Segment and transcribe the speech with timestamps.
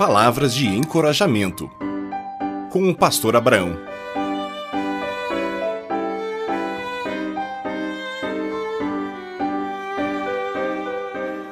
[0.00, 1.70] Palavras de encorajamento.
[2.72, 3.76] Com o pastor Abraão.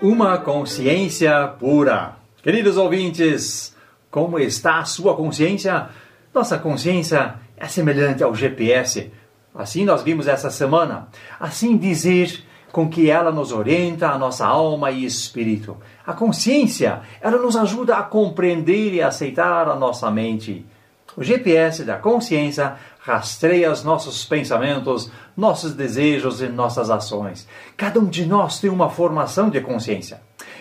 [0.00, 2.16] Uma consciência pura.
[2.42, 3.76] Queridos ouvintes,
[4.10, 5.90] como está a sua consciência?
[6.32, 9.12] Nossa consciência é semelhante ao GPS.
[9.54, 11.08] Assim nós vimos essa semana.
[11.38, 15.76] Assim dizer com que ela nos orienta a nossa alma e espírito.
[16.06, 20.64] A consciência, ela nos ajuda a compreender e aceitar a nossa mente.
[21.16, 27.48] O GPS da consciência rastreia os nossos pensamentos, nossos desejos e nossas ações.
[27.76, 30.20] Cada um de nós tem uma formação de consciência.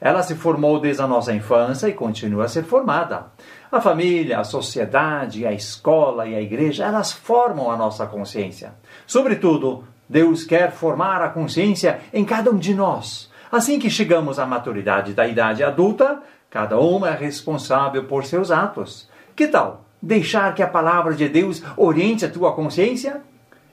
[0.00, 3.26] Ela se formou desde a nossa infância e continua a ser formada.
[3.70, 8.72] A família, a sociedade, a escola e a igreja, elas formam a nossa consciência.
[9.06, 13.30] Sobretudo, Deus quer formar a consciência em cada um de nós.
[13.50, 19.08] Assim que chegamos à maturidade da idade adulta, cada um é responsável por seus atos.
[19.36, 23.22] Que tal deixar que a palavra de Deus oriente a tua consciência?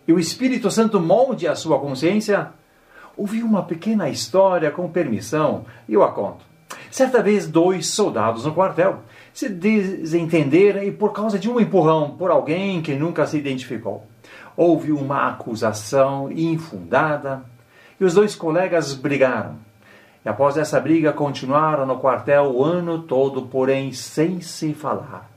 [0.07, 2.51] E o Espírito Santo molde a sua consciência?
[3.17, 6.45] Ouvi uma pequena história com permissão e eu a conto.
[6.91, 8.99] Certa vez, dois soldados no quartel
[9.33, 14.05] se desentenderam e, por causa de um empurrão por alguém que nunca se identificou,
[14.55, 17.43] houve uma acusação infundada
[17.99, 19.55] e os dois colegas brigaram.
[20.25, 25.29] E após essa briga, continuaram no quartel o ano todo, porém sem se falar.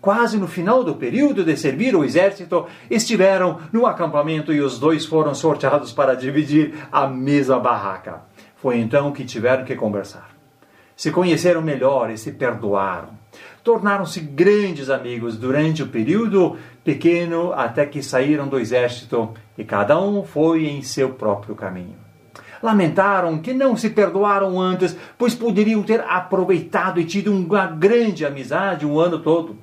[0.00, 5.04] Quase no final do período de servir o exército, estiveram no acampamento e os dois
[5.06, 8.22] foram sorteados para dividir a mesma barraca.
[8.56, 10.35] Foi então que tiveram que conversar.
[10.96, 13.16] Se conheceram melhor e se perdoaram
[13.66, 20.22] tornaram-se grandes amigos durante o período pequeno até que saíram do exército e cada um
[20.22, 21.96] foi em seu próprio caminho.
[22.62, 28.86] Lamentaram que não se perdoaram antes, pois poderiam ter aproveitado e tido uma grande amizade
[28.86, 29.58] um ano todo.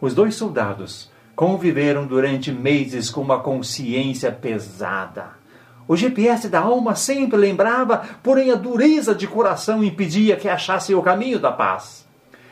[0.00, 5.43] Os dois soldados conviveram durante meses com uma consciência pesada.
[5.86, 11.02] O GPS da alma sempre lembrava, porém a dureza de coração impedia que achassem o
[11.02, 12.04] caminho da paz.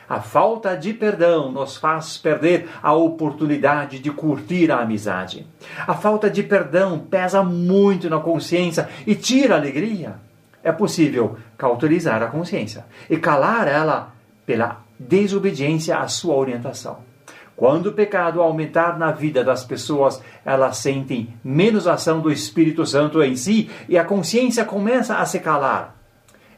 [0.07, 5.47] A falta de perdão nos faz perder a oportunidade de curtir a amizade.
[5.87, 10.15] A falta de perdão pesa muito na consciência e tira a alegria.
[10.61, 14.13] É possível cauterizar a consciência e calar ela
[14.45, 17.12] pela desobediência à sua orientação.
[17.55, 23.21] Quando o pecado aumentar na vida das pessoas, elas sentem menos ação do Espírito Santo
[23.21, 25.95] em si e a consciência começa a se calar.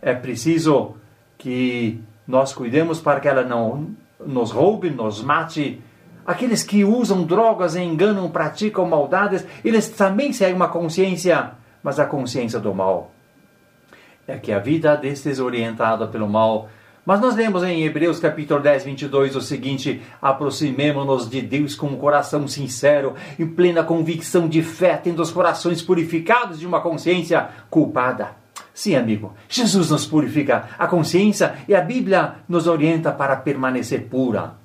[0.02, 0.96] É preciso
[1.38, 3.90] que nós cuidemos para que ela não
[4.26, 5.82] nos roube, nos mate.
[6.26, 11.52] Aqueles que usam drogas, enganam, praticam maldades, eles também seguem uma consciência,
[11.84, 13.12] mas a consciência do mal.
[14.28, 16.68] É que a vida é desorientada pelo mal.
[17.06, 21.98] Mas nós lemos em Hebreus capítulo 10, 22 o seguinte: aproximemo-nos de Deus com um
[21.98, 28.32] coração sincero, em plena convicção de fé, tendo os corações purificados de uma consciência culpada.
[28.74, 34.56] Sim, amigo, Jesus nos purifica a consciência e a Bíblia nos orienta para permanecer pura.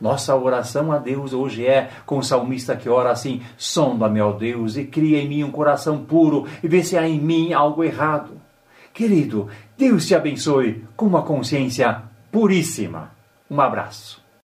[0.00, 4.78] Nossa oração a Deus hoje é com o salmista que ora assim: sonda-me, ó Deus,
[4.78, 8.40] e cria em mim um coração puro e vê se há em mim algo errado.
[8.92, 13.12] Querido, Deus te abençoe com uma consciência puríssima.
[13.50, 14.19] Um abraço.